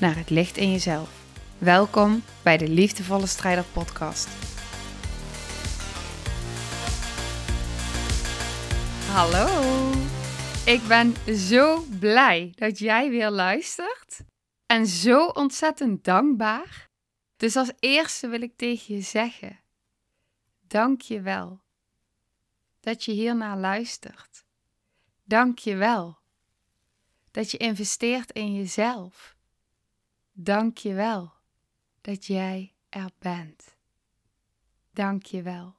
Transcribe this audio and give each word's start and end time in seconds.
naar 0.00 0.16
het 0.16 0.30
licht 0.30 0.56
in 0.56 0.70
jezelf. 0.70 1.24
Welkom 1.58 2.22
bij 2.42 2.56
de 2.56 2.68
Liefdevolle 2.68 3.26
Strijder 3.26 3.64
Podcast. 3.64 4.28
Hallo, 9.10 9.90
ik 10.66 10.86
ben 10.88 11.36
zo 11.36 11.84
blij 12.00 12.52
dat 12.54 12.78
jij 12.78 13.10
weer 13.10 13.30
luistert 13.30 14.20
en 14.66 14.86
zo 14.86 15.26
ontzettend 15.26 16.04
dankbaar. 16.04 16.88
Dus 17.36 17.56
als 17.56 17.72
eerste 17.78 18.28
wil 18.28 18.42
ik 18.42 18.56
tegen 18.56 18.94
je 18.94 19.00
zeggen: 19.00 19.60
dank 20.60 21.00
je 21.00 21.20
wel 21.20 21.60
dat 22.80 23.04
je 23.04 23.12
hiernaar 23.12 23.58
luistert. 23.58 24.44
Dank 25.24 25.58
je 25.58 25.76
wel 25.76 26.18
dat 27.30 27.50
je 27.50 27.58
investeert 27.58 28.32
in 28.32 28.54
jezelf. 28.54 29.35
Dank 30.38 30.78
je 30.78 30.94
wel 30.94 31.32
dat 32.00 32.26
jij 32.26 32.74
er 32.88 33.10
bent. 33.18 33.76
Dank 34.92 35.24
je 35.26 35.42
wel. 35.42 35.76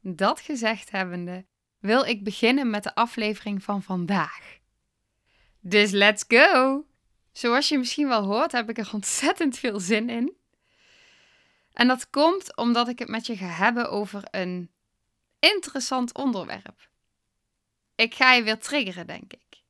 Dat 0.00 0.40
gezegd 0.40 0.90
hebbende, 0.90 1.46
wil 1.78 2.04
ik 2.04 2.24
beginnen 2.24 2.70
met 2.70 2.82
de 2.82 2.94
aflevering 2.94 3.62
van 3.62 3.82
vandaag. 3.82 4.58
Dus 5.60 5.90
let's 5.90 6.24
go! 6.28 6.86
Zoals 7.32 7.68
je 7.68 7.78
misschien 7.78 8.08
wel 8.08 8.24
hoort, 8.24 8.52
heb 8.52 8.68
ik 8.68 8.78
er 8.78 8.90
ontzettend 8.92 9.58
veel 9.58 9.80
zin 9.80 10.10
in. 10.10 10.36
En 11.72 11.88
dat 11.88 12.10
komt 12.10 12.56
omdat 12.56 12.88
ik 12.88 12.98
het 12.98 13.08
met 13.08 13.26
je 13.26 13.36
ga 13.36 13.46
hebben 13.46 13.90
over 13.90 14.22
een 14.30 14.70
interessant 15.38 16.14
onderwerp. 16.14 16.88
Ik 17.94 18.14
ga 18.14 18.32
je 18.32 18.42
weer 18.42 18.58
triggeren, 18.58 19.06
denk 19.06 19.32
ik. 19.32 19.62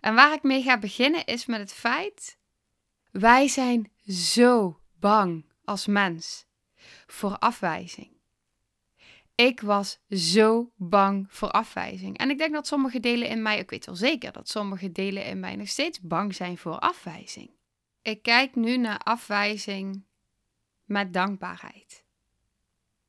En 0.00 0.14
waar 0.14 0.32
ik 0.32 0.42
mee 0.42 0.62
ga 0.62 0.78
beginnen 0.78 1.24
is 1.24 1.46
met 1.46 1.60
het 1.60 1.72
feit: 1.72 2.42
wij 3.14 3.48
zijn 3.48 3.90
zo 4.06 4.80
bang 4.98 5.44
als 5.64 5.86
mens 5.86 6.46
voor 7.06 7.38
afwijzing. 7.38 8.12
Ik 9.34 9.60
was 9.60 10.00
zo 10.08 10.72
bang 10.76 11.26
voor 11.28 11.50
afwijzing. 11.50 12.18
En 12.18 12.30
ik 12.30 12.38
denk 12.38 12.52
dat 12.52 12.66
sommige 12.66 13.00
delen 13.00 13.28
in 13.28 13.42
mij, 13.42 13.58
ik 13.58 13.70
weet 13.70 13.86
wel 13.86 13.96
zeker 13.96 14.32
dat 14.32 14.48
sommige 14.48 14.92
delen 14.92 15.24
in 15.24 15.40
mij 15.40 15.56
nog 15.56 15.68
steeds 15.68 16.00
bang 16.00 16.34
zijn 16.34 16.58
voor 16.58 16.78
afwijzing. 16.78 17.50
Ik 18.02 18.22
kijk 18.22 18.54
nu 18.54 18.76
naar 18.76 18.98
afwijzing 18.98 20.04
met 20.84 21.12
dankbaarheid. 21.12 22.04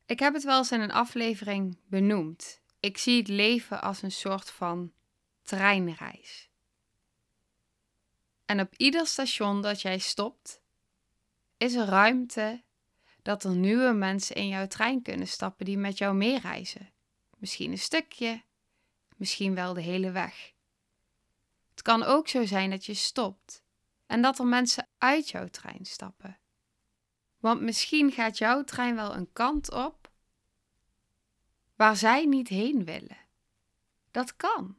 Ik 0.06 0.20
heb 0.20 0.34
het 0.34 0.44
wel 0.44 0.58
eens 0.58 0.72
in 0.72 0.82
een 0.82 0.92
aflevering 0.92 1.80
benoemd. 1.88 2.62
Ik 2.80 2.98
zie 2.98 3.18
het 3.18 3.28
leven 3.28 3.82
als 3.82 4.02
een 4.02 4.12
soort 4.12 4.52
van 4.52 4.92
treinreis. 5.42 6.50
En 8.46 8.60
op 8.60 8.74
ieder 8.76 9.08
station 9.08 9.62
dat 9.62 9.82
jij 9.82 9.98
stopt, 9.98 10.62
is 11.58 11.74
er 11.74 11.86
ruimte 11.86 12.64
dat 13.22 13.44
er 13.44 13.56
nieuwe 13.56 13.92
mensen 13.92 14.36
in 14.36 14.48
jouw 14.48 14.68
trein 14.68 15.02
kunnen 15.02 15.28
stappen 15.28 15.66
die 15.66 15.78
met 15.78 15.98
jou 15.98 16.16
meereizen. 16.16 16.94
Misschien 17.38 17.72
een 17.72 17.78
stukje, 17.78 18.44
misschien 19.16 19.56
wel 19.56 19.74
de 19.74 19.82
hele 19.82 20.12
weg. 20.12 20.54
Het 21.70 21.82
kan 21.82 22.04
ook 22.04 22.28
zo 22.28 22.46
zijn 22.46 22.70
dat 22.70 22.86
je 22.86 22.94
stopt 22.94 23.64
en 24.06 24.22
dat 24.22 24.40
er 24.40 24.46
mensen 24.46 24.88
uit 24.98 25.30
jouw 25.30 25.48
trein 25.48 25.86
stappen. 25.86 26.38
Want 27.40 27.62
misschien 27.62 28.12
gaat 28.12 28.38
jouw 28.38 28.64
trein 28.64 28.96
wel 28.96 29.16
een 29.16 29.34
kant 29.34 29.72
op 29.72 30.12
waar 31.76 31.96
zij 31.96 32.26
niet 32.26 32.48
heen 32.48 32.86
willen. 32.86 33.18
Dat 34.12 34.36
kan. 34.36 34.78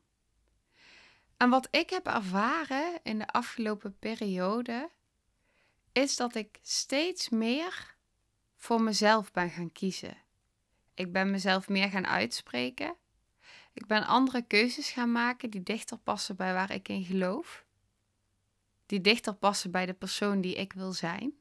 En 1.37 1.51
wat 1.51 1.69
ik 1.71 1.91
heb 1.91 2.07
ervaren 2.07 3.01
in 3.03 3.19
de 3.19 3.27
afgelopen 3.27 3.99
periode, 3.99 4.91
is 5.93 6.17
dat 6.17 6.35
ik 6.35 6.59
steeds 6.63 7.29
meer 7.29 7.97
voor 8.57 8.83
mezelf 8.83 9.31
ben 9.31 9.51
gaan 9.51 9.73
kiezen. 9.73 10.17
Ik 10.95 11.13
ben 11.13 11.31
mezelf 11.31 11.69
meer 11.69 11.89
gaan 11.89 12.07
uitspreken. 12.07 12.97
Ik 13.73 13.87
ben 13.87 14.07
andere 14.07 14.43
keuzes 14.43 14.91
gaan 14.91 15.13
maken 15.13 15.51
die 15.51 15.63
dichter 15.63 15.99
passen 15.99 16.37
bij 16.37 16.53
waar 16.53 16.71
ik 16.71 16.89
in 16.89 17.05
geloof. 17.05 17.65
Die 18.87 19.01
dichter 19.01 19.35
passen 19.35 19.71
bij 19.71 19.87
de 19.87 19.95
persoon 19.95 20.41
die 20.41 20.55
ik 20.55 20.73
wil 20.73 20.93
zijn. 20.93 21.35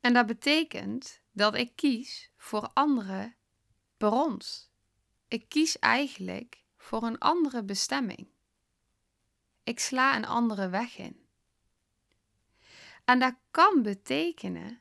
En 0.00 0.12
dat 0.12 0.26
betekent 0.26 1.20
dat 1.32 1.54
ik 1.54 1.76
kies 1.76 2.30
voor 2.36 2.70
andere 2.72 3.34
perrons. 3.96 4.70
Ik 5.28 5.48
kies 5.48 5.78
eigenlijk 5.78 6.64
voor 6.76 7.02
een 7.02 7.18
andere 7.18 7.62
bestemming. 7.62 8.28
Ik 9.68 9.80
sla 9.80 10.16
een 10.16 10.24
andere 10.24 10.68
weg 10.68 10.98
in. 10.98 11.26
En 13.04 13.18
dat 13.18 13.34
kan 13.50 13.82
betekenen 13.82 14.80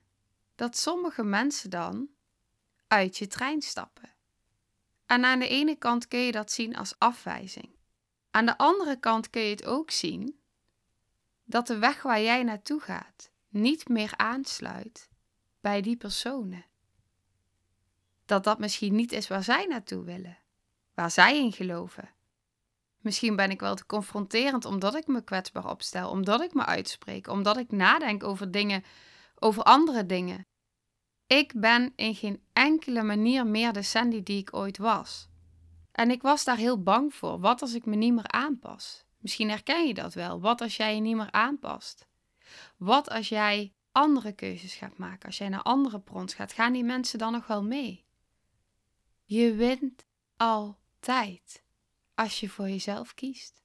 dat 0.56 0.78
sommige 0.78 1.24
mensen 1.24 1.70
dan 1.70 2.10
uit 2.88 3.18
je 3.18 3.28
trein 3.28 3.62
stappen. 3.62 4.14
En 5.06 5.26
aan 5.26 5.40
de 5.40 5.48
ene 5.48 5.76
kant 5.76 6.08
kun 6.08 6.20
je 6.20 6.32
dat 6.32 6.52
zien 6.52 6.76
als 6.76 7.00
afwijzing. 7.00 7.70
Aan 8.32 8.46
de 8.46 8.58
andere 8.58 9.00
kant 9.00 9.30
kun 9.30 9.42
je 9.42 9.50
het 9.50 9.66
ook 9.66 9.92
zien 9.92 10.40
dat 11.44 11.68
de 11.68 11.78
weg 11.78 12.02
waar 12.02 12.22
jij 12.22 12.44
naartoe 12.44 12.80
gaat 12.80 13.32
niet 13.48 13.88
meer 13.88 14.14
aansluit 14.18 15.10
bij 15.60 15.82
die 15.82 15.98
personen. 15.98 16.66
Dat 18.26 18.44
dat 18.44 18.60
misschien 18.60 18.96
niet 18.96 19.12
is 19.12 19.28
waar 19.28 19.44
zij 19.44 19.66
naartoe 19.66 20.04
willen, 20.04 20.38
waar 20.94 21.12
zij 21.12 21.38
in 21.38 21.52
geloven. 21.52 22.16
Misschien 23.08 23.36
ben 23.36 23.52
ik 23.52 23.60
wel 23.60 23.76
te 23.76 23.86
confronterend 23.86 24.66
omdat 24.66 24.96
ik 24.96 25.08
me 25.08 25.24
kwetsbaar 25.24 25.70
opstel, 25.70 26.10
omdat 26.10 26.42
ik 26.42 26.54
me 26.54 26.66
uitspreek, 26.66 27.28
omdat 27.28 27.58
ik 27.58 27.72
nadenk 27.72 28.24
over 28.24 28.52
dingen, 28.52 28.84
over 29.40 29.64
andere 29.64 30.06
dingen. 30.06 30.46
Ik 31.28 31.54
ben 31.56 31.94
in 31.96 32.16
geen 32.16 32.42
enkele 32.54 33.04
manier 33.04 33.48
meer 33.48 33.74
de 33.74 33.82
Sandy 33.82 34.24
die 34.24 34.40
ik 34.40 34.56
ooit 34.56 34.78
was. 34.78 35.28
En 35.92 36.12
ik 36.12 36.22
was 36.22 36.44
daar 36.44 36.58
heel 36.58 36.84
bang 36.84 37.14
voor. 37.14 37.40
Wat 37.40 37.62
als 37.62 37.74
ik 37.74 37.86
me 37.86 37.96
niet 37.96 38.14
meer 38.14 38.28
aanpas? 38.28 39.06
Misschien 39.18 39.50
herken 39.50 39.88
je 39.88 39.94
dat 39.94 40.14
wel. 40.14 40.42
Wat 40.42 40.62
als 40.62 40.78
jij 40.78 40.96
je 40.96 41.02
niet 41.02 41.16
meer 41.16 41.32
aanpast? 41.32 42.08
Wat 42.78 43.10
als 43.10 43.30
jij 43.30 43.74
andere 43.92 44.32
keuzes 44.32 44.76
gaat 44.76 44.98
maken? 44.98 45.26
Als 45.26 45.38
jij 45.38 45.50
naar 45.50 45.62
andere 45.62 46.00
brons 46.00 46.34
gaat, 46.34 46.54
gaan 46.54 46.74
die 46.74 46.84
mensen 46.84 47.20
dan 47.20 47.32
nog 47.32 47.48
wel 47.48 47.64
mee? 47.64 48.06
Je 49.24 49.54
wint 49.54 50.06
altijd 50.38 51.66
als 52.18 52.40
je 52.40 52.50
voor 52.50 52.70
jezelf 52.70 53.14
kiest. 53.14 53.62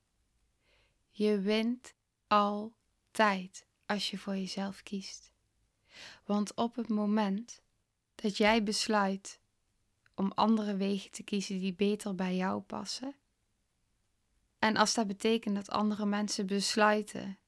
Je 1.10 1.40
wint 1.40 1.94
altijd 2.26 3.66
als 3.86 4.10
je 4.10 4.18
voor 4.18 4.36
jezelf 4.36 4.82
kiest. 4.82 5.32
Want 6.24 6.54
op 6.54 6.76
het 6.76 6.88
moment 6.88 7.62
dat 8.14 8.36
jij 8.36 8.62
besluit 8.62 9.40
om 10.14 10.32
andere 10.34 10.76
wegen 10.76 11.10
te 11.10 11.22
kiezen 11.22 11.58
die 11.58 11.74
beter 11.74 12.14
bij 12.14 12.36
jou 12.36 12.60
passen, 12.60 13.14
en 14.58 14.76
als 14.76 14.94
dat 14.94 15.06
betekent 15.06 15.54
dat 15.54 15.70
andere 15.70 16.06
mensen 16.06 16.46
besluiten 16.46 17.38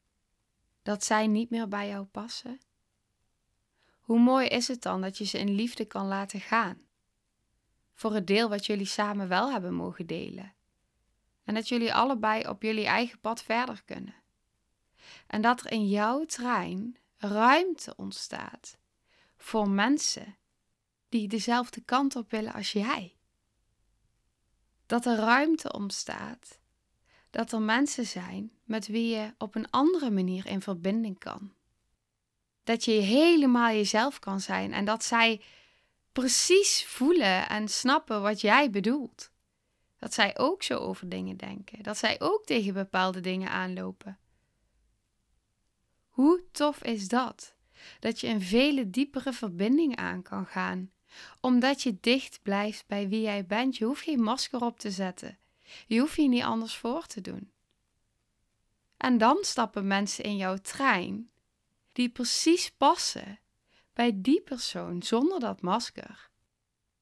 dat 0.83 1.05
zij 1.05 1.27
niet 1.27 1.51
meer 1.51 1.69
bij 1.69 1.89
jou 1.89 2.05
passen, 2.05 2.61
hoe 4.01 4.19
mooi 4.19 4.47
is 4.47 4.69
het 4.69 4.83
dan 4.83 5.01
dat 5.01 5.19
je 5.19 5.25
ze 5.25 5.39
in 5.39 5.55
liefde 5.55 5.85
kan 5.85 6.07
laten 6.07 6.41
gaan? 6.41 6.79
Voor 7.95 8.15
het 8.15 8.27
deel 8.27 8.49
wat 8.49 8.67
jullie 8.67 8.87
samen 8.87 9.29
wel 9.29 9.51
hebben 9.53 9.75
mogen 9.75 10.07
delen. 10.07 10.55
En 11.45 11.55
dat 11.55 11.69
jullie 11.69 11.95
allebei 11.95 12.49
op 12.49 12.63
jullie 12.63 12.87
eigen 12.87 13.21
pad 13.21 13.43
verder 13.43 13.83
kunnen. 13.85 14.15
En 15.27 15.43
dat 15.43 15.61
er 15.61 15.73
in 15.73 15.89
jouw 15.89 16.25
trein 16.25 16.97
ruimte 17.17 17.97
ontstaat 17.97 18.79
voor 19.37 19.69
mensen 19.69 20.37
die 21.09 21.29
dezelfde 21.29 21.81
kant 21.81 22.17
op 22.17 22.31
willen 22.31 22.53
als 22.53 22.73
jij. 22.73 23.17
Dat 24.87 25.07
er 25.07 25.17
ruimte 25.17 25.73
ontstaat 25.73 26.59
dat 27.35 27.53
er 27.53 27.63
mensen 27.63 28.07
zijn 28.07 28.53
met 28.65 28.87
wie 28.87 29.17
je 29.17 29.35
op 29.39 29.55
een 29.55 29.71
andere 29.71 30.11
manier 30.11 30.47
in 30.47 30.61
verbinding 30.61 31.19
kan. 31.19 31.53
Dat 32.65 32.85
je 32.85 32.93
helemaal 32.93 33.71
jezelf 33.71 34.19
kan 34.19 34.41
zijn 34.41 34.73
en 34.73 34.85
dat 34.85 35.05
zij 35.05 35.41
precies 36.13 36.85
voelen 36.85 37.49
en 37.49 37.69
snappen 37.69 38.23
wat 38.23 38.41
jij 38.41 38.71
bedoelt. 38.71 39.31
Dat 40.05 40.15
zij 40.15 40.39
ook 40.39 40.63
zo 40.63 40.79
over 40.79 41.09
dingen 41.09 41.37
denken. 41.37 41.83
Dat 41.83 41.99
zij 41.99 42.21
ook 42.21 42.45
tegen 42.45 42.75
bepaalde 42.75 43.21
dingen 43.21 43.51
aanlopen. 43.51 44.19
Hoe 46.09 46.45
tof 46.53 46.83
is 46.83 47.09
dat? 47.09 47.55
Dat 48.01 48.21
je 48.21 48.27
een 48.27 48.43
vele 48.43 48.91
diepere 48.91 49.33
verbinding 49.33 49.97
aan 49.97 50.23
kan 50.23 50.47
gaan, 50.47 50.91
omdat 51.41 51.83
je 51.83 51.97
dicht 52.01 52.43
blijft 52.43 52.87
bij 52.87 53.09
wie 53.09 53.21
jij 53.21 53.47
bent. 53.47 53.77
Je 53.77 53.85
hoeft 53.85 54.03
geen 54.03 54.23
masker 54.23 54.61
op 54.61 54.79
te 54.79 54.91
zetten. 54.91 55.39
Je 55.87 56.01
hoeft 56.01 56.17
je 56.17 56.29
niet 56.29 56.43
anders 56.43 56.77
voor 56.77 57.07
te 57.07 57.21
doen. 57.21 57.53
En 58.97 59.19
dan 59.19 59.39
stappen 59.41 59.87
mensen 59.87 60.25
in 60.25 60.37
jouw 60.37 60.57
trein 60.57 61.31
die 61.93 62.09
precies 62.09 62.71
passen 62.71 63.41
bij 63.93 64.13
die 64.15 64.41
persoon 64.41 65.03
zonder 65.03 65.41
dat 65.41 65.63
masker. 65.63 66.31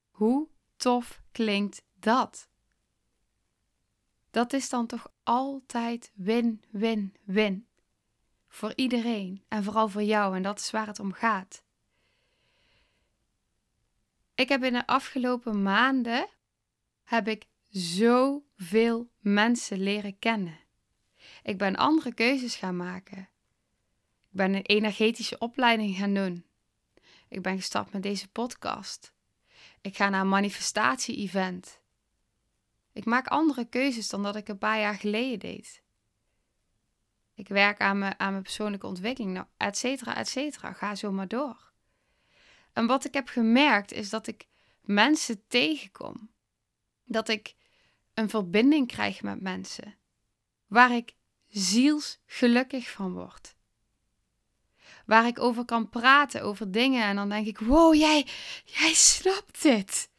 Hoe 0.09 0.47
tof 0.75 1.21
klinkt 1.31 1.83
dat? 1.93 2.51
Dat 4.33 4.53
is 4.53 4.69
dan 4.69 4.87
toch 4.87 5.11
altijd 5.23 6.11
win, 6.15 6.63
win, 6.71 7.15
win. 7.23 7.67
Voor 8.47 8.73
iedereen 8.75 9.43
en 9.47 9.63
vooral 9.63 9.89
voor 9.89 10.03
jou, 10.03 10.35
en 10.35 10.41
dat 10.41 10.59
is 10.59 10.71
waar 10.71 10.87
het 10.87 10.99
om 10.99 11.13
gaat. 11.13 11.63
Ik 14.35 14.49
heb 14.49 14.63
in 14.63 14.73
de 14.73 14.87
afgelopen 14.87 15.61
maanden 15.61 16.27
heb 17.03 17.27
ik 17.27 17.45
zoveel 17.69 19.09
mensen 19.19 19.79
leren 19.79 20.19
kennen. 20.19 20.59
Ik 21.43 21.57
ben 21.57 21.75
andere 21.75 22.13
keuzes 22.13 22.55
gaan 22.55 22.77
maken. 22.77 23.19
Ik 23.19 24.29
ben 24.29 24.53
een 24.53 24.65
energetische 24.65 25.37
opleiding 25.37 25.97
gaan 25.97 26.13
doen. 26.13 26.45
Ik 27.27 27.41
ben 27.41 27.55
gestart 27.55 27.91
met 27.91 28.03
deze 28.03 28.27
podcast. 28.27 29.13
Ik 29.81 29.95
ga 29.95 30.09
naar 30.09 30.21
een 30.21 30.29
manifestatie-event. 30.29 31.81
Ik 32.93 33.05
maak 33.05 33.27
andere 33.27 33.65
keuzes 33.65 34.09
dan 34.09 34.23
dat 34.23 34.35
ik 34.35 34.47
een 34.47 34.57
paar 34.57 34.79
jaar 34.79 34.95
geleden 34.95 35.39
deed. 35.39 35.81
Ik 37.35 37.47
werk 37.47 37.79
aan 37.79 37.97
mijn, 37.97 38.19
aan 38.19 38.31
mijn 38.31 38.43
persoonlijke 38.43 38.87
ontwikkeling, 38.87 39.33
nou, 39.33 39.45
et 39.57 39.77
cetera, 39.77 40.15
et 40.15 40.27
cetera. 40.27 40.73
Ga 40.73 40.95
zo 40.95 41.11
maar 41.11 41.27
door. 41.27 41.71
En 42.73 42.85
wat 42.85 43.05
ik 43.05 43.13
heb 43.13 43.27
gemerkt 43.27 43.91
is 43.91 44.09
dat 44.09 44.27
ik 44.27 44.47
mensen 44.81 45.47
tegenkom. 45.47 46.31
Dat 47.03 47.29
ik 47.29 47.55
een 48.13 48.29
verbinding 48.29 48.87
krijg 48.87 49.21
met 49.21 49.41
mensen. 49.41 49.95
Waar 50.67 50.91
ik 50.91 51.15
zielsgelukkig 51.47 52.91
van 52.91 53.13
word. 53.13 53.55
Waar 55.05 55.27
ik 55.27 55.39
over 55.39 55.65
kan 55.65 55.89
praten, 55.89 56.41
over 56.41 56.71
dingen. 56.71 57.03
En 57.03 57.15
dan 57.15 57.29
denk 57.29 57.47
ik, 57.47 57.59
wow, 57.59 57.93
jij, 57.93 58.27
jij 58.65 58.93
snapt 58.93 59.61
dit. 59.61 60.09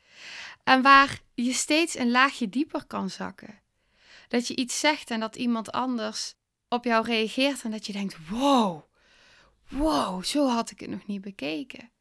En 0.64 0.82
waar 0.82 1.20
je 1.34 1.52
steeds 1.52 1.98
een 1.98 2.10
laagje 2.10 2.48
dieper 2.48 2.86
kan 2.86 3.10
zakken. 3.10 3.62
Dat 4.28 4.46
je 4.46 4.56
iets 4.56 4.80
zegt 4.80 5.10
en 5.10 5.20
dat 5.20 5.36
iemand 5.36 5.72
anders 5.72 6.34
op 6.68 6.84
jou 6.84 7.04
reageert 7.06 7.62
en 7.62 7.70
dat 7.70 7.86
je 7.86 7.92
denkt: 7.92 8.28
wow, 8.28 8.82
wow, 9.68 10.24
zo 10.24 10.48
had 10.48 10.70
ik 10.70 10.80
het 10.80 10.90
nog 10.90 11.06
niet 11.06 11.20
bekeken. 11.20 11.92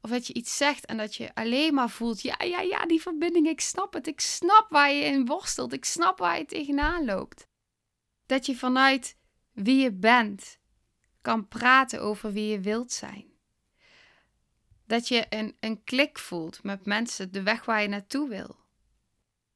Of 0.00 0.10
dat 0.10 0.26
je 0.26 0.32
iets 0.32 0.56
zegt 0.56 0.86
en 0.86 0.96
dat 0.96 1.14
je 1.14 1.34
alleen 1.34 1.74
maar 1.74 1.90
voelt: 1.90 2.22
ja, 2.22 2.36
ja, 2.42 2.60
ja, 2.60 2.86
die 2.86 3.00
verbinding, 3.00 3.48
ik 3.48 3.60
snap 3.60 3.92
het. 3.92 4.06
Ik 4.06 4.20
snap 4.20 4.66
waar 4.70 4.92
je 4.92 5.04
in 5.04 5.26
worstelt. 5.26 5.72
Ik 5.72 5.84
snap 5.84 6.18
waar 6.18 6.38
je 6.38 6.44
tegenaan 6.44 7.04
loopt. 7.04 7.46
Dat 8.26 8.46
je 8.46 8.56
vanuit 8.56 9.16
wie 9.52 9.82
je 9.82 9.92
bent 9.92 10.58
kan 11.20 11.48
praten 11.48 12.02
over 12.02 12.32
wie 12.32 12.50
je 12.50 12.60
wilt 12.60 12.92
zijn. 12.92 13.31
Dat 14.86 15.08
je 15.08 15.26
een, 15.28 15.56
een 15.60 15.84
klik 15.84 16.18
voelt 16.18 16.62
met 16.62 16.86
mensen, 16.86 17.32
de 17.32 17.42
weg 17.42 17.64
waar 17.64 17.82
je 17.82 17.88
naartoe 17.88 18.28
wil. 18.28 18.56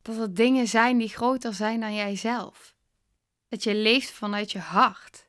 Dat 0.03 0.17
er 0.17 0.35
dingen 0.35 0.69
zijn 0.69 0.99
die 0.99 1.09
groter 1.09 1.55
zijn 1.55 1.81
dan 1.81 1.95
jijzelf. 1.95 2.75
Dat 3.49 3.63
je 3.63 3.75
leeft 3.75 4.11
vanuit 4.11 4.53
je 4.53 4.59
hart. 4.59 5.27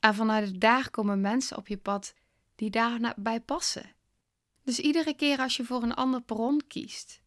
En 0.00 0.14
vanuit 0.14 0.60
daar 0.60 0.90
komen 0.90 1.20
mensen 1.20 1.56
op 1.56 1.68
je 1.68 1.76
pad 1.76 2.14
die 2.54 2.70
daarbij 2.70 3.40
passen. 3.40 3.94
Dus 4.62 4.78
iedere 4.78 5.14
keer 5.14 5.38
als 5.38 5.56
je 5.56 5.64
voor 5.64 5.82
een 5.82 5.94
ander 5.94 6.22
perron 6.22 6.62
kiest, 6.66 7.22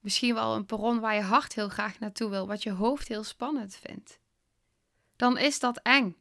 misschien 0.00 0.34
wel 0.34 0.54
een 0.54 0.66
perron 0.66 1.00
waar 1.00 1.14
je 1.14 1.20
hart 1.20 1.54
heel 1.54 1.68
graag 1.68 1.98
naartoe 1.98 2.30
wil, 2.30 2.46
wat 2.46 2.62
je 2.62 2.70
hoofd 2.70 3.08
heel 3.08 3.24
spannend 3.24 3.76
vindt, 3.76 4.18
dan 5.16 5.38
is 5.38 5.58
dat 5.58 5.80
eng. 5.82 6.16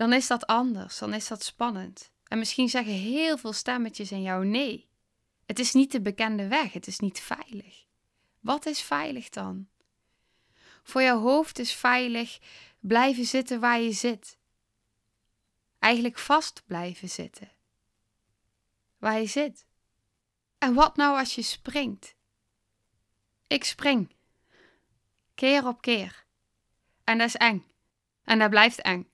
Dan 0.00 0.12
is 0.12 0.26
dat 0.26 0.46
anders, 0.46 0.98
dan 0.98 1.14
is 1.14 1.28
dat 1.28 1.42
spannend. 1.42 2.12
En 2.24 2.38
misschien 2.38 2.68
zeggen 2.68 2.92
heel 2.92 3.38
veel 3.38 3.52
stemmetjes 3.52 4.12
in 4.12 4.22
jou 4.22 4.46
nee. 4.46 4.88
Het 5.46 5.58
is 5.58 5.72
niet 5.72 5.92
de 5.92 6.00
bekende 6.00 6.48
weg, 6.48 6.72
het 6.72 6.86
is 6.86 6.98
niet 6.98 7.20
veilig. 7.20 7.84
Wat 8.38 8.66
is 8.66 8.80
veilig 8.82 9.28
dan? 9.28 9.68
Voor 10.82 11.02
jouw 11.02 11.20
hoofd 11.20 11.58
is 11.58 11.72
veilig 11.72 12.38
blijven 12.78 13.24
zitten 13.24 13.60
waar 13.60 13.80
je 13.80 13.92
zit. 13.92 14.38
Eigenlijk 15.78 16.18
vast 16.18 16.62
blijven 16.66 17.08
zitten. 17.08 17.52
Waar 18.98 19.20
je 19.20 19.26
zit. 19.26 19.66
En 20.58 20.74
wat 20.74 20.96
nou 20.96 21.18
als 21.18 21.34
je 21.34 21.42
springt? 21.42 22.14
Ik 23.46 23.64
spring. 23.64 24.16
Keer 25.34 25.66
op 25.66 25.80
keer. 25.80 26.24
En 27.04 27.18
dat 27.18 27.26
is 27.26 27.36
eng. 27.36 27.66
En 28.24 28.38
dat 28.38 28.50
blijft 28.50 28.80
eng. 28.80 29.09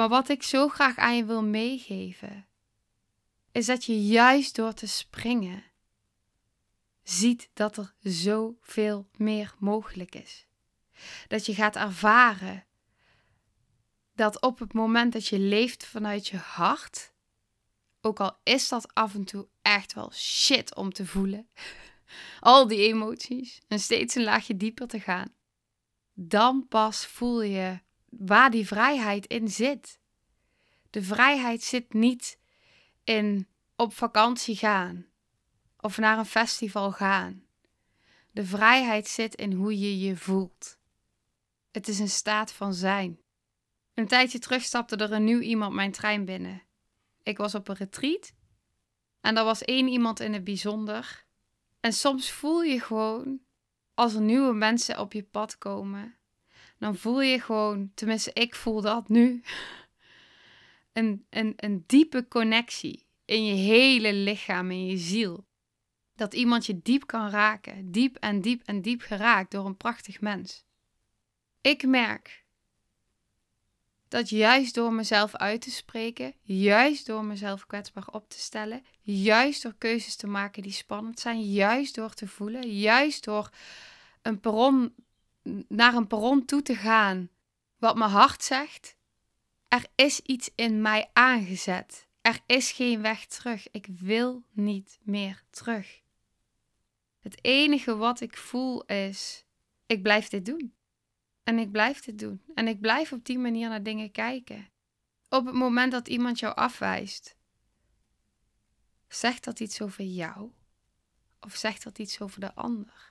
Maar 0.00 0.08
wat 0.08 0.28
ik 0.28 0.42
zo 0.42 0.68
graag 0.68 0.96
aan 0.96 1.16
je 1.16 1.24
wil 1.24 1.42
meegeven, 1.42 2.46
is 3.52 3.66
dat 3.66 3.84
je 3.84 4.06
juist 4.06 4.54
door 4.54 4.72
te 4.72 4.86
springen 4.86 5.64
ziet 7.02 7.50
dat 7.52 7.76
er 7.76 7.94
zoveel 7.98 9.08
meer 9.16 9.54
mogelijk 9.58 10.14
is. 10.14 10.46
Dat 11.28 11.46
je 11.46 11.54
gaat 11.54 11.76
ervaren 11.76 12.66
dat 14.14 14.40
op 14.40 14.58
het 14.58 14.72
moment 14.72 15.12
dat 15.12 15.26
je 15.26 15.38
leeft 15.38 15.86
vanuit 15.86 16.28
je 16.28 16.36
hart, 16.36 17.12
ook 18.00 18.20
al 18.20 18.38
is 18.42 18.68
dat 18.68 18.94
af 18.94 19.14
en 19.14 19.24
toe 19.24 19.48
echt 19.62 19.92
wel 19.92 20.12
shit 20.12 20.74
om 20.74 20.92
te 20.92 21.06
voelen, 21.06 21.48
al 22.40 22.66
die 22.66 22.78
emoties, 22.78 23.60
en 23.68 23.78
steeds 23.78 24.14
een 24.14 24.24
laagje 24.24 24.56
dieper 24.56 24.88
te 24.88 25.00
gaan, 25.00 25.34
dan 26.14 26.66
pas 26.68 27.06
voel 27.06 27.42
je 27.42 27.80
waar 28.10 28.50
die 28.50 28.66
vrijheid 28.66 29.26
in 29.26 29.48
zit. 29.48 30.00
De 30.90 31.02
vrijheid 31.02 31.62
zit 31.62 31.92
niet 31.92 32.38
in 33.04 33.48
op 33.76 33.94
vakantie 33.94 34.56
gaan 34.56 35.06
of 35.80 35.98
naar 35.98 36.18
een 36.18 36.26
festival 36.26 36.92
gaan. 36.92 37.44
De 38.30 38.44
vrijheid 38.44 39.08
zit 39.08 39.34
in 39.34 39.52
hoe 39.52 39.78
je 39.78 39.98
je 39.98 40.16
voelt. 40.16 40.78
Het 41.70 41.88
is 41.88 41.98
een 41.98 42.08
staat 42.08 42.52
van 42.52 42.74
zijn. 42.74 43.20
Een 43.94 44.08
tijdje 44.08 44.38
terug 44.38 44.62
stapte 44.62 44.96
er 44.96 45.12
een 45.12 45.24
nieuw 45.24 45.40
iemand 45.40 45.74
mijn 45.74 45.92
trein 45.92 46.24
binnen. 46.24 46.62
Ik 47.22 47.36
was 47.36 47.54
op 47.54 47.68
een 47.68 47.74
retreat 47.74 48.32
en 49.20 49.36
er 49.36 49.44
was 49.44 49.64
één 49.64 49.88
iemand 49.88 50.20
in 50.20 50.32
het 50.32 50.44
bijzonder. 50.44 51.24
En 51.80 51.92
soms 51.92 52.30
voel 52.30 52.62
je 52.62 52.80
gewoon, 52.80 53.40
als 53.94 54.14
er 54.14 54.20
nieuwe 54.20 54.52
mensen 54.52 54.98
op 54.98 55.12
je 55.12 55.22
pad 55.22 55.58
komen, 55.58 56.18
dan 56.80 56.96
voel 56.96 57.20
je 57.20 57.40
gewoon, 57.40 57.90
tenminste 57.94 58.30
ik 58.32 58.54
voel 58.54 58.80
dat 58.80 59.08
nu, 59.08 59.42
een, 60.92 61.26
een, 61.30 61.52
een 61.56 61.84
diepe 61.86 62.28
connectie 62.28 63.06
in 63.24 63.44
je 63.44 63.54
hele 63.54 64.12
lichaam, 64.12 64.70
in 64.70 64.86
je 64.86 64.96
ziel. 64.96 65.46
Dat 66.14 66.34
iemand 66.34 66.66
je 66.66 66.80
diep 66.82 67.06
kan 67.06 67.30
raken, 67.30 67.90
diep 67.90 68.16
en 68.16 68.40
diep 68.40 68.62
en 68.64 68.82
diep 68.82 69.00
geraakt 69.00 69.50
door 69.50 69.66
een 69.66 69.76
prachtig 69.76 70.20
mens. 70.20 70.64
Ik 71.60 71.86
merk 71.86 72.44
dat 74.08 74.28
juist 74.28 74.74
door 74.74 74.92
mezelf 74.92 75.34
uit 75.34 75.60
te 75.60 75.70
spreken, 75.70 76.34
juist 76.42 77.06
door 77.06 77.24
mezelf 77.24 77.66
kwetsbaar 77.66 78.06
op 78.06 78.28
te 78.28 78.38
stellen, 78.38 78.84
juist 79.00 79.62
door 79.62 79.74
keuzes 79.78 80.16
te 80.16 80.26
maken 80.26 80.62
die 80.62 80.72
spannend 80.72 81.20
zijn, 81.20 81.42
juist 81.42 81.94
door 81.94 82.14
te 82.14 82.28
voelen, 82.28 82.78
juist 82.78 83.24
door 83.24 83.50
een 84.22 84.40
perron, 84.40 84.94
naar 85.68 85.94
een 85.94 86.06
perron 86.06 86.44
toe 86.44 86.62
te 86.62 86.74
gaan, 86.74 87.30
wat 87.78 87.96
mijn 87.96 88.10
hart 88.10 88.44
zegt, 88.44 88.96
er 89.68 89.86
is 89.94 90.20
iets 90.20 90.50
in 90.54 90.82
mij 90.82 91.10
aangezet. 91.12 92.08
Er 92.20 92.40
is 92.46 92.72
geen 92.72 93.02
weg 93.02 93.26
terug. 93.26 93.70
Ik 93.70 93.86
wil 93.86 94.44
niet 94.52 94.98
meer 95.02 95.42
terug. 95.50 96.00
Het 97.18 97.44
enige 97.44 97.96
wat 97.96 98.20
ik 98.20 98.36
voel 98.36 98.84
is: 98.84 99.44
ik 99.86 100.02
blijf 100.02 100.28
dit 100.28 100.44
doen. 100.44 100.74
En 101.42 101.58
ik 101.58 101.70
blijf 101.70 102.00
dit 102.00 102.18
doen. 102.18 102.42
En 102.54 102.68
ik 102.68 102.80
blijf 102.80 103.12
op 103.12 103.24
die 103.24 103.38
manier 103.38 103.68
naar 103.68 103.82
dingen 103.82 104.10
kijken. 104.10 104.70
Op 105.28 105.46
het 105.46 105.54
moment 105.54 105.92
dat 105.92 106.08
iemand 106.08 106.38
jou 106.38 106.54
afwijst, 106.54 107.36
zegt 109.08 109.44
dat 109.44 109.60
iets 109.60 109.80
over 109.80 110.04
jou? 110.04 110.50
Of 111.40 111.56
zegt 111.56 111.82
dat 111.82 111.98
iets 111.98 112.20
over 112.20 112.40
de 112.40 112.54
ander? 112.54 113.09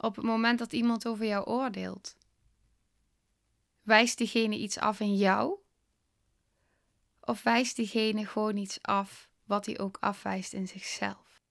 Op 0.00 0.16
het 0.16 0.24
moment 0.24 0.58
dat 0.58 0.72
iemand 0.72 1.06
over 1.06 1.26
jou 1.26 1.46
oordeelt, 1.46 2.16
wijst 3.82 4.18
diegene 4.18 4.58
iets 4.58 4.78
af 4.78 5.00
in 5.00 5.16
jou? 5.16 5.58
Of 7.20 7.42
wijst 7.42 7.76
diegene 7.76 8.26
gewoon 8.26 8.56
iets 8.56 8.82
af 8.82 9.30
wat 9.44 9.66
hij 9.66 9.78
ook 9.78 9.96
afwijst 10.00 10.52
in 10.52 10.68
zichzelf? 10.68 11.42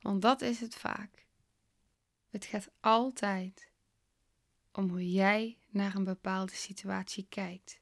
Want 0.00 0.22
dat 0.22 0.40
is 0.40 0.60
het 0.60 0.74
vaak. 0.74 1.26
Het 2.28 2.44
gaat 2.44 2.70
altijd 2.80 3.72
om 4.72 4.88
hoe 4.88 5.12
jij 5.12 5.58
naar 5.68 5.94
een 5.94 6.04
bepaalde 6.04 6.54
situatie 6.54 7.26
kijkt. 7.28 7.80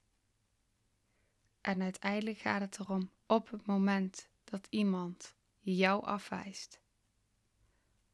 En 1.60 1.82
uiteindelijk 1.82 2.38
gaat 2.38 2.60
het 2.60 2.78
erom 2.78 3.10
op 3.26 3.50
het 3.50 3.66
moment 3.66 4.28
dat 4.44 4.66
iemand 4.70 5.34
jou 5.58 6.04
afwijst, 6.04 6.80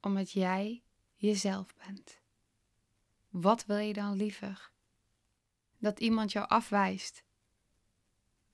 omdat 0.01 0.31
jij 0.31 0.83
jezelf 1.25 1.75
bent. 1.87 2.21
Wat 3.29 3.67
wil 3.67 3.79
je 3.79 3.93
dan 3.93 4.17
liever? 4.17 4.71
Dat 5.79 6.01
iemand 6.01 6.33
jou 6.33 6.49
afwijst 6.49 7.25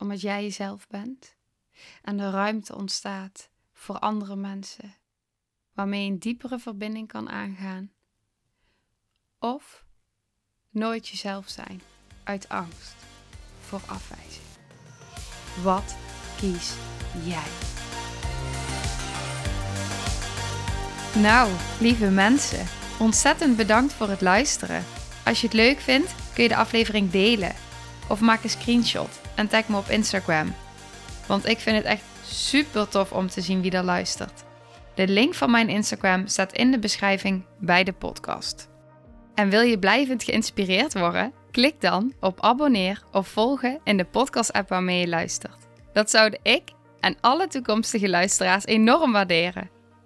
omdat 0.00 0.20
jij 0.20 0.42
jezelf 0.42 0.88
bent 0.88 1.36
en 2.02 2.16
de 2.16 2.30
ruimte 2.30 2.76
ontstaat 2.76 3.50
voor 3.72 3.98
andere 3.98 4.36
mensen, 4.36 4.94
waarmee 5.72 6.04
je 6.04 6.10
een 6.10 6.18
diepere 6.18 6.58
verbinding 6.58 7.08
kan 7.08 7.28
aangaan. 7.28 7.92
Of 9.38 9.84
nooit 10.70 11.08
jezelf 11.08 11.48
zijn 11.48 11.82
uit 12.24 12.48
angst 12.48 12.96
voor 13.60 13.80
afwijzing. 13.86 14.46
Wat 15.62 15.96
kies 16.36 16.74
jij? 17.24 17.79
Nou, 21.14 21.50
lieve 21.80 22.10
mensen, 22.10 22.66
ontzettend 22.98 23.56
bedankt 23.56 23.92
voor 23.92 24.08
het 24.08 24.20
luisteren. 24.20 24.84
Als 25.24 25.40
je 25.40 25.46
het 25.46 25.56
leuk 25.56 25.78
vindt, 25.78 26.14
kun 26.34 26.42
je 26.42 26.48
de 26.48 26.56
aflevering 26.56 27.10
delen 27.10 27.52
of 28.08 28.20
maak 28.20 28.42
een 28.42 28.50
screenshot 28.50 29.20
en 29.34 29.48
tag 29.48 29.68
me 29.68 29.76
op 29.76 29.88
Instagram. 29.88 30.54
Want 31.26 31.46
ik 31.46 31.58
vind 31.58 31.76
het 31.76 31.84
echt 31.84 32.02
super 32.24 32.88
tof 32.88 33.12
om 33.12 33.28
te 33.28 33.40
zien 33.40 33.62
wie 33.62 33.70
er 33.70 33.84
luistert. 33.84 34.44
De 34.94 35.08
link 35.08 35.34
van 35.34 35.50
mijn 35.50 35.68
Instagram 35.68 36.26
staat 36.26 36.52
in 36.52 36.70
de 36.70 36.78
beschrijving 36.78 37.44
bij 37.58 37.84
de 37.84 37.92
podcast. 37.92 38.68
En 39.34 39.48
wil 39.48 39.62
je 39.62 39.78
blijvend 39.78 40.22
geïnspireerd 40.22 40.98
worden? 40.98 41.32
Klik 41.50 41.80
dan 41.80 42.12
op 42.20 42.40
abonneer 42.40 43.02
of 43.12 43.28
volgen 43.28 43.80
in 43.84 43.96
de 43.96 44.04
podcast-app 44.04 44.68
waarmee 44.68 45.00
je 45.00 45.08
luistert. 45.08 45.68
Dat 45.92 46.10
zouden 46.10 46.40
ik 46.42 46.62
en 47.00 47.16
alle 47.20 47.46
toekomstige 47.46 48.08
luisteraars 48.08 48.66
enorm 48.66 49.12
waarderen. 49.12 49.78